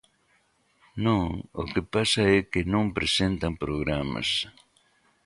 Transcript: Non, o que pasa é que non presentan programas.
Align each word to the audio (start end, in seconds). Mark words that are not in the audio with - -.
Non, 1.05 1.25
o 1.61 1.63
que 1.71 1.81
pasa 1.93 2.21
é 2.37 2.39
que 2.51 2.61
non 2.73 2.85
presentan 2.97 3.53
programas. 3.63 4.29